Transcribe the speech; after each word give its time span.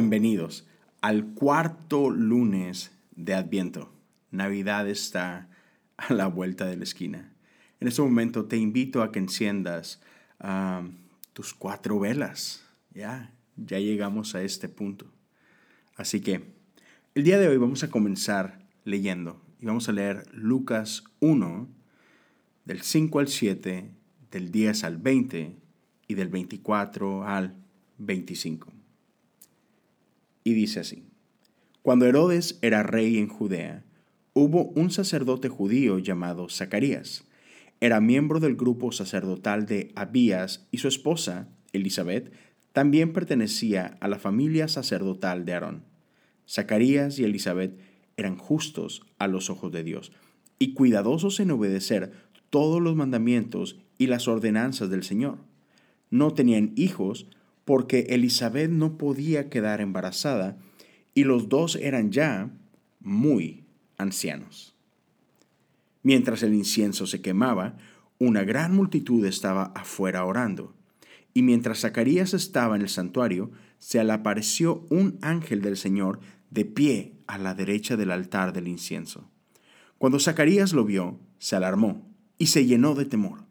Bienvenidos 0.00 0.64
al 1.00 1.34
cuarto 1.34 2.08
lunes 2.08 2.92
de 3.16 3.34
Adviento. 3.34 3.92
Navidad 4.30 4.88
está 4.88 5.48
a 5.96 6.14
la 6.14 6.28
vuelta 6.28 6.66
de 6.66 6.76
la 6.76 6.84
esquina. 6.84 7.32
En 7.80 7.88
este 7.88 8.02
momento 8.02 8.44
te 8.44 8.56
invito 8.58 9.02
a 9.02 9.10
que 9.10 9.18
enciendas 9.18 10.00
tus 11.32 11.52
cuatro 11.52 11.98
velas. 11.98 12.64
Ya, 12.94 13.32
ya 13.56 13.80
llegamos 13.80 14.36
a 14.36 14.42
este 14.42 14.68
punto. 14.68 15.10
Así 15.96 16.20
que 16.20 16.44
el 17.16 17.24
día 17.24 17.40
de 17.40 17.48
hoy 17.48 17.56
vamos 17.56 17.82
a 17.82 17.90
comenzar 17.90 18.60
leyendo 18.84 19.42
y 19.60 19.66
vamos 19.66 19.88
a 19.88 19.92
leer 19.92 20.28
Lucas 20.32 21.02
1, 21.18 21.66
del 22.66 22.82
5 22.82 23.18
al 23.18 23.26
7, 23.26 23.90
del 24.30 24.52
10 24.52 24.84
al 24.84 24.98
20 24.98 25.56
y 26.06 26.14
del 26.14 26.28
24 26.28 27.24
al 27.26 27.56
25. 27.98 28.77
Y 30.48 30.54
dice 30.54 30.80
así, 30.80 31.04
Cuando 31.82 32.06
Herodes 32.06 32.58
era 32.62 32.82
rey 32.82 33.18
en 33.18 33.28
Judea, 33.28 33.84
hubo 34.32 34.62
un 34.70 34.90
sacerdote 34.90 35.50
judío 35.50 35.98
llamado 35.98 36.48
Zacarías. 36.48 37.24
Era 37.82 38.00
miembro 38.00 38.40
del 38.40 38.56
grupo 38.56 38.90
sacerdotal 38.90 39.66
de 39.66 39.92
Abías 39.94 40.66
y 40.70 40.78
su 40.78 40.88
esposa, 40.88 41.50
Elizabeth, 41.74 42.32
también 42.72 43.12
pertenecía 43.12 43.98
a 44.00 44.08
la 44.08 44.18
familia 44.18 44.68
sacerdotal 44.68 45.44
de 45.44 45.52
Aarón. 45.52 45.82
Zacarías 46.48 47.18
y 47.18 47.24
Elizabeth 47.24 47.78
eran 48.16 48.38
justos 48.38 49.02
a 49.18 49.28
los 49.28 49.50
ojos 49.50 49.70
de 49.70 49.84
Dios 49.84 50.12
y 50.58 50.72
cuidadosos 50.72 51.40
en 51.40 51.50
obedecer 51.50 52.12
todos 52.48 52.80
los 52.80 52.96
mandamientos 52.96 53.80
y 53.98 54.06
las 54.06 54.28
ordenanzas 54.28 54.88
del 54.88 55.02
Señor. 55.02 55.40
No 56.08 56.32
tenían 56.32 56.72
hijos 56.74 57.26
porque 57.68 58.06
Elizabeth 58.08 58.70
no 58.70 58.96
podía 58.96 59.50
quedar 59.50 59.82
embarazada 59.82 60.56
y 61.12 61.24
los 61.24 61.50
dos 61.50 61.76
eran 61.76 62.10
ya 62.10 62.48
muy 62.98 63.66
ancianos. 63.98 64.74
Mientras 66.02 66.42
el 66.42 66.54
incienso 66.54 67.06
se 67.06 67.20
quemaba, 67.20 67.76
una 68.18 68.42
gran 68.42 68.74
multitud 68.74 69.22
estaba 69.26 69.64
afuera 69.74 70.24
orando. 70.24 70.74
Y 71.34 71.42
mientras 71.42 71.80
Zacarías 71.80 72.32
estaba 72.32 72.74
en 72.74 72.80
el 72.80 72.88
santuario, 72.88 73.50
se 73.76 74.02
le 74.02 74.14
apareció 74.14 74.86
un 74.88 75.18
ángel 75.20 75.60
del 75.60 75.76
Señor 75.76 76.20
de 76.48 76.64
pie 76.64 77.16
a 77.26 77.36
la 77.36 77.52
derecha 77.52 77.98
del 77.98 78.12
altar 78.12 78.54
del 78.54 78.66
incienso. 78.66 79.30
Cuando 79.98 80.18
Zacarías 80.18 80.72
lo 80.72 80.86
vio, 80.86 81.20
se 81.38 81.54
alarmó 81.54 82.10
y 82.38 82.46
se 82.46 82.64
llenó 82.64 82.94
de 82.94 83.04
temor. 83.04 83.44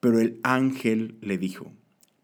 Pero 0.00 0.20
el 0.20 0.38
ángel 0.42 1.16
le 1.22 1.38
dijo, 1.38 1.72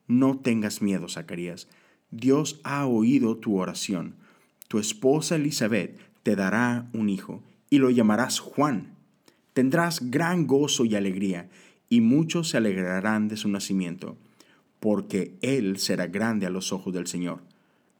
no 0.07 0.39
tengas 0.39 0.83
miedo, 0.83 1.09
Zacarías. 1.09 1.69
Dios 2.11 2.61
ha 2.65 2.87
oído 2.87 3.37
tu 3.37 3.59
oración. 3.59 4.17
Tu 4.69 4.79
esposa 4.79 5.37
Elizabeth 5.37 5.99
te 6.23 6.37
dará 6.37 6.89
un 6.93 7.09
hijo 7.09 7.43
y 7.71 7.79
lo 7.79 7.91
llamarás 7.91 8.39
Juan. 8.39 8.95
Tendrás 9.53 10.11
gran 10.11 10.47
gozo 10.47 10.85
y 10.85 10.95
alegría, 10.95 11.49
y 11.89 12.01
muchos 12.01 12.49
se 12.49 12.57
alegrarán 12.57 13.29
de 13.29 13.37
su 13.37 13.49
nacimiento, 13.49 14.17
porque 14.81 15.37
él 15.43 15.79
será 15.79 16.07
grande 16.07 16.47
a 16.47 16.51
los 16.51 16.73
ojos 16.73 16.93
del 16.93 17.07
Señor. 17.07 17.41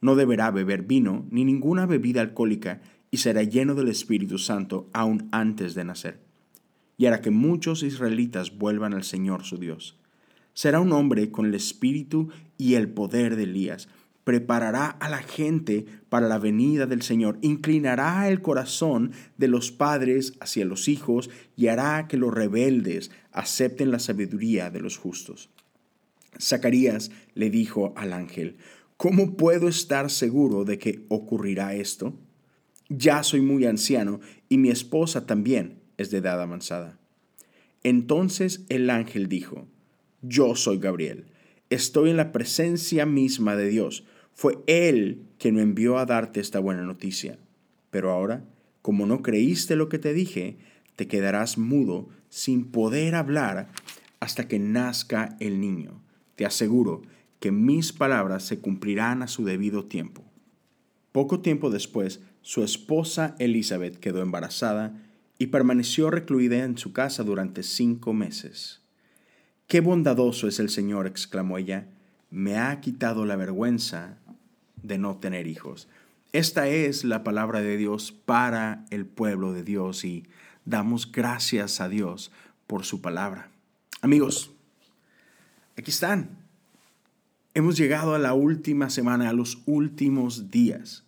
No 0.01 0.15
deberá 0.15 0.51
beber 0.51 0.83
vino 0.83 1.25
ni 1.31 1.45
ninguna 1.45 1.85
bebida 1.85 2.21
alcohólica, 2.21 2.81
y 3.09 3.17
será 3.17 3.43
lleno 3.43 3.75
del 3.75 3.87
Espíritu 3.87 4.37
Santo 4.37 4.89
aún 4.91 5.29
antes 5.31 5.75
de 5.75 5.85
nacer. 5.85 6.19
Y 6.97 7.05
hará 7.05 7.21
que 7.21 7.31
muchos 7.31 7.83
israelitas 7.83 8.57
vuelvan 8.57 8.93
al 8.93 9.03
Señor 9.03 9.43
su 9.43 9.57
Dios 9.57 9.97
Será 10.55 10.79
un 10.79 10.93
hombre 10.93 11.31
con 11.31 11.45
el 11.45 11.53
espíritu 11.53 12.29
y 12.57 12.75
el 12.75 12.87
poder 12.87 13.35
de 13.35 13.43
Elías. 13.43 13.89
Preparará 14.23 14.87
a 14.87 15.09
la 15.09 15.21
gente 15.21 15.85
para 16.07 16.29
la 16.29 16.39
venida 16.39 16.85
del 16.85 17.01
Señor. 17.01 17.37
Inclinará 17.41 18.29
el 18.29 18.41
corazón 18.41 19.11
de 19.37 19.49
los 19.49 19.71
padres 19.71 20.33
hacia 20.39 20.63
los 20.63 20.87
hijos 20.87 21.29
y 21.57 21.67
hará 21.67 22.07
que 22.07 22.17
los 22.17 22.33
rebeldes 22.33 23.11
acepten 23.33 23.91
la 23.91 23.99
sabiduría 23.99 24.71
de 24.71 24.79
los 24.79 24.97
justos. 24.97 25.49
Zacarías 26.41 27.11
le 27.33 27.49
dijo 27.49 27.93
al 27.97 28.13
ángel, 28.13 28.55
¿cómo 28.95 29.35
puedo 29.35 29.67
estar 29.67 30.09
seguro 30.09 30.63
de 30.63 30.79
que 30.79 31.05
ocurrirá 31.09 31.75
esto? 31.75 32.17
Ya 32.87 33.23
soy 33.23 33.41
muy 33.41 33.65
anciano 33.65 34.21
y 34.47 34.57
mi 34.57 34.69
esposa 34.69 35.25
también 35.25 35.81
es 35.97 36.11
de 36.11 36.19
edad 36.19 36.41
avanzada. 36.41 36.97
Entonces 37.83 38.65
el 38.69 38.89
ángel 38.89 39.27
dijo, 39.27 39.67
yo 40.27 40.55
soy 40.55 40.77
Gabriel. 40.77 41.25
Estoy 41.69 42.11
en 42.11 42.17
la 42.17 42.31
presencia 42.31 43.05
misma 43.05 43.55
de 43.55 43.67
Dios. 43.67 44.05
Fue 44.33 44.59
Él 44.67 45.27
quien 45.39 45.55
me 45.55 45.61
envió 45.61 45.97
a 45.97 46.05
darte 46.05 46.39
esta 46.39 46.59
buena 46.59 46.83
noticia. 46.83 47.39
Pero 47.89 48.11
ahora, 48.11 48.45
como 48.81 49.05
no 49.05 49.21
creíste 49.21 49.75
lo 49.75 49.89
que 49.89 49.99
te 49.99 50.13
dije, 50.13 50.57
te 50.95 51.07
quedarás 51.07 51.57
mudo 51.57 52.09
sin 52.29 52.65
poder 52.65 53.15
hablar 53.15 53.69
hasta 54.19 54.47
que 54.47 54.59
nazca 54.59 55.37
el 55.39 55.59
niño. 55.59 56.01
Te 56.35 56.45
aseguro 56.45 57.01
que 57.39 57.51
mis 57.51 57.93
palabras 57.93 58.43
se 58.43 58.59
cumplirán 58.59 59.21
a 59.21 59.27
su 59.27 59.45
debido 59.45 59.85
tiempo. 59.85 60.23
Poco 61.11 61.39
tiempo 61.39 61.69
después, 61.69 62.21
su 62.41 62.63
esposa 62.63 63.35
Elizabeth 63.39 63.97
quedó 63.97 64.21
embarazada 64.21 65.01
y 65.37 65.47
permaneció 65.47 66.11
recluida 66.11 66.63
en 66.63 66.77
su 66.77 66.93
casa 66.93 67.23
durante 67.23 67.63
cinco 67.63 68.13
meses. 68.13 68.84
Qué 69.67 69.81
bondadoso 69.81 70.47
es 70.47 70.59
el 70.59 70.69
Señor, 70.69 71.07
exclamó 71.07 71.57
ella, 71.57 71.87
me 72.29 72.57
ha 72.57 72.79
quitado 72.81 73.25
la 73.25 73.35
vergüenza 73.35 74.17
de 74.83 74.99
no 74.99 75.17
tener 75.17 75.47
hijos. 75.47 75.87
Esta 76.33 76.67
es 76.67 77.03
la 77.03 77.23
palabra 77.23 77.61
de 77.61 77.75
Dios 77.75 78.11
para 78.11 78.85
el 78.91 79.07
pueblo 79.07 79.53
de 79.53 79.63
Dios 79.63 80.05
y 80.05 80.27
damos 80.65 81.11
gracias 81.11 81.81
a 81.81 81.89
Dios 81.89 82.31
por 82.67 82.85
su 82.85 83.01
palabra. 83.01 83.49
Amigos, 84.01 84.51
aquí 85.75 85.89
están. 85.89 86.29
Hemos 87.55 87.75
llegado 87.75 88.13
a 88.13 88.19
la 88.19 88.33
última 88.33 88.91
semana, 88.91 89.29
a 89.29 89.33
los 89.33 89.63
últimos 89.65 90.51
días. 90.51 91.05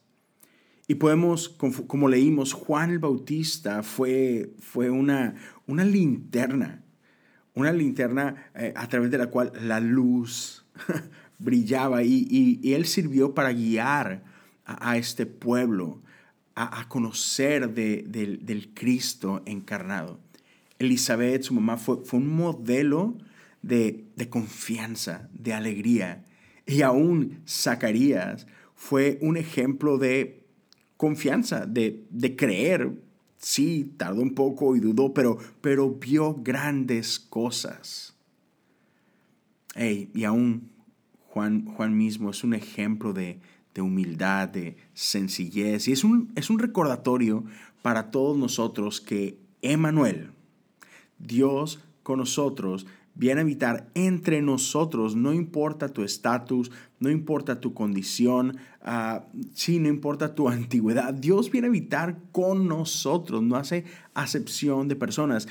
Y 0.88 0.96
podemos, 0.96 1.50
como 1.50 2.08
leímos, 2.08 2.54
Juan 2.54 2.90
el 2.90 3.00
Bautista 3.00 3.84
fue, 3.84 4.56
fue 4.60 4.90
una, 4.90 5.36
una 5.68 5.84
linterna 5.84 6.82
una 7.58 7.74
linterna 7.74 8.50
eh, 8.56 8.74
a 8.76 8.88
través 8.88 9.12
de 9.12 9.18
la 9.18 9.28
cual 9.28 9.52
la 9.62 9.80
luz 9.80 10.66
brillaba 11.40 12.04
y, 12.04 12.62
él 12.74 12.86
sirvió 12.86 13.34
para 13.34 13.52
guiar 13.52 14.24
a, 14.66 14.98
este 14.98 15.26
pueblo 15.26 16.02
a, 16.56 16.88
conocer 16.88 17.74
del 17.74 18.72
Cristo 18.74 19.42
encarnado. 19.46 20.20
Elizabeth, 20.80 21.44
su 21.44 21.54
mamá, 21.54 21.78
fue, 21.78 21.98
fue 22.04 22.20
un 22.20 22.28
modelo 22.28 23.18
de, 23.62 24.06
confianza, 24.30 25.30
de 25.34 25.54
alegría. 25.54 26.26
Y 26.66 26.82
aún 26.82 27.42
Zacarías 27.48 28.48
fue 28.76 29.18
un 29.22 29.38
ejemplo 29.38 29.98
de 29.98 30.44
confianza, 30.98 31.66
de, 31.66 32.06
de 32.10 32.36
creer 32.36 32.92
sí, 33.38 33.94
tardó 33.98 34.22
un 34.22 34.34
poco 34.34 34.76
y 34.76 34.80
dudó, 34.80 35.14
pero, 35.14 35.38
pero 35.62 35.90
vio 35.90 36.36
grandes 36.36 37.20
cosas. 37.20 38.16
y 39.76 40.24
aún 40.24 40.70
Juan, 41.30 41.66
Juan 41.66 41.96
mismo 41.96 42.32
es 42.32 42.44
un 42.44 42.56
ejemplo 42.56 43.14
de, 43.14 43.40
humildad, 43.80 44.50
de 44.50 44.76
sencillez, 44.96 45.88
y 45.88 45.92
es 45.92 46.04
un, 46.04 46.32
es 46.36 46.50
un 46.50 46.58
recordatorio 46.58 47.44
para 47.84 48.10
todos 48.10 48.36
nosotros 48.36 49.00
que 49.00 49.38
Emanuel, 49.62 50.32
Dios 51.20 51.80
con 52.02 52.18
nosotros, 52.18 52.88
viene 53.18 53.42
a 53.42 53.44
habitar 53.44 53.90
entre 53.96 54.42
nosotros, 54.42 55.16
no 55.16 55.34
importa 55.34 55.90
tu 55.90 56.04
estatus, 56.04 56.72
no 57.00 57.10
importa 57.10 57.60
tu 57.60 57.74
condición, 57.74 58.58
uh, 58.86 59.22
sí, 59.54 59.80
no 59.80 59.90
importa 59.90 60.36
tu 60.36 60.48
antigüedad, 60.50 61.14
Dios 61.14 61.50
viene 61.50 61.68
a 61.68 61.70
habitar 61.70 62.20
con 62.32 62.68
nosotros, 62.68 63.42
no 63.42 63.56
hace 63.56 63.86
acepción 64.14 64.88
de 64.88 64.96
personas. 64.96 65.48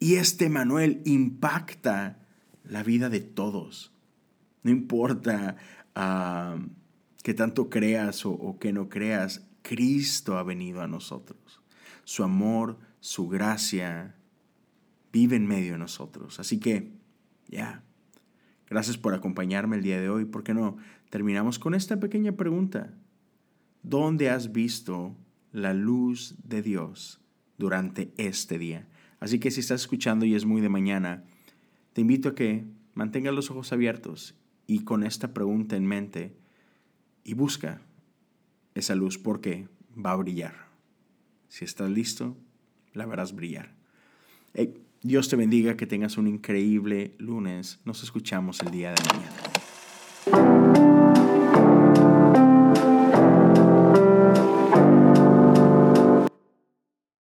Y 0.00 0.16
este 0.16 0.48
Manuel 0.48 1.00
impacta 1.04 2.18
la 2.64 2.82
vida 2.82 3.08
de 3.08 3.20
todos. 3.20 3.92
No 4.64 4.70
importa 4.70 5.56
uh, 5.96 6.60
que 7.22 7.32
tanto 7.32 7.70
creas 7.70 8.26
o 8.26 8.58
que 8.58 8.72
no 8.72 8.88
creas, 8.88 9.46
Cristo 9.62 10.36
ha 10.36 10.42
venido 10.42 10.82
a 10.82 10.88
nosotros. 10.88 11.38
Su 12.04 12.24
amor, 12.24 12.78
su 13.00 13.28
gracia, 13.28 14.16
vive 15.14 15.36
en 15.36 15.46
medio 15.46 15.74
de 15.74 15.78
nosotros. 15.78 16.40
Así 16.40 16.58
que, 16.58 16.90
ya, 17.48 17.84
gracias 18.68 18.98
por 18.98 19.14
acompañarme 19.14 19.76
el 19.76 19.82
día 19.84 20.00
de 20.00 20.08
hoy. 20.10 20.24
¿Por 20.24 20.42
qué 20.42 20.54
no? 20.54 20.76
Terminamos 21.08 21.60
con 21.60 21.74
esta 21.74 22.00
pequeña 22.00 22.32
pregunta. 22.32 22.92
¿Dónde 23.84 24.28
has 24.28 24.50
visto 24.50 25.16
la 25.52 25.72
luz 25.72 26.34
de 26.42 26.62
Dios 26.62 27.20
durante 27.58 28.12
este 28.16 28.58
día? 28.58 28.88
Así 29.20 29.38
que 29.38 29.52
si 29.52 29.60
estás 29.60 29.82
escuchando 29.82 30.26
y 30.26 30.34
es 30.34 30.46
muy 30.46 30.60
de 30.60 30.68
mañana, 30.68 31.22
te 31.92 32.00
invito 32.00 32.30
a 32.30 32.34
que 32.34 32.66
mantengas 32.94 33.34
los 33.34 33.52
ojos 33.52 33.72
abiertos 33.72 34.34
y 34.66 34.80
con 34.80 35.04
esta 35.04 35.32
pregunta 35.32 35.76
en 35.76 35.86
mente, 35.86 36.34
y 37.22 37.34
busca 37.34 37.80
esa 38.74 38.94
luz 38.96 39.16
porque 39.16 39.68
va 39.94 40.10
a 40.10 40.16
brillar. 40.16 40.66
Si 41.48 41.64
estás 41.64 41.88
listo, 41.88 42.36
la 42.92 43.06
verás 43.06 43.34
brillar. 43.34 43.74
Dios 45.04 45.28
te 45.28 45.36
bendiga, 45.36 45.76
que 45.76 45.86
tengas 45.86 46.16
un 46.16 46.26
increíble 46.26 47.14
lunes. 47.18 47.78
Nos 47.84 48.02
escuchamos 48.02 48.60
el 48.60 48.70
día 48.70 48.94
de 48.94 49.02
mañana. 49.04 49.36